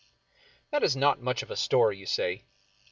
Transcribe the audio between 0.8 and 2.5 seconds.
is not much of a story, you say.